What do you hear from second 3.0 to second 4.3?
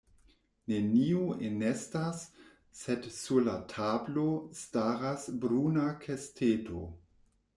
sur la tablo